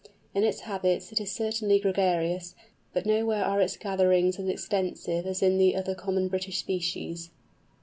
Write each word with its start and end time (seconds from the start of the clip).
In 0.33 0.43
its 0.43 0.61
habits 0.61 1.11
it 1.11 1.21
is 1.21 1.31
certainly 1.31 1.77
gregarious, 1.79 2.55
but 2.91 3.05
nowhere 3.05 3.45
are 3.45 3.61
its 3.61 3.77
gatherings 3.77 4.39
as 4.39 4.47
extensive 4.49 5.27
as 5.27 5.43
in 5.43 5.59
the 5.59 5.75
other 5.75 5.93
common 5.93 6.27
British 6.27 6.57
species. 6.57 7.29